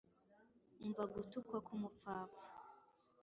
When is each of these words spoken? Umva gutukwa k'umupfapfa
Umva 0.83 1.03
gutukwa 1.13 1.57
k'umupfapfa 1.65 2.45